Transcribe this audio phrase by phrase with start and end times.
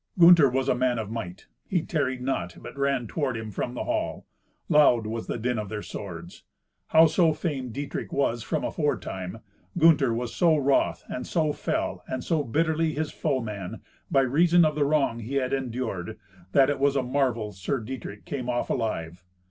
[0.17, 1.45] Gunther was a man of might.
[1.67, 4.25] He tarried not, but ran toward him from the hall.
[4.67, 6.43] Loud was the din of their swords.
[6.87, 9.41] Howso famed Dietrich was from aforetime,
[9.77, 14.73] Gunther was so wroth and so fell, and so bitterly his foeman, by reason of
[14.73, 16.17] the wrong he had endured,
[16.51, 19.23] that it was a marvel Sir Dietrich came off alive.